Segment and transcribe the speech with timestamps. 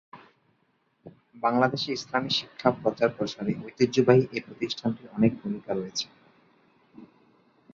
[1.43, 6.05] বাংলাদেশে ইসলামী শিক্ষা প্রচার-প্রসারে ঐতিহ্যবাহী এ প্রতিষ্ঠানটির অনেক ভূমিকা রয়েছে।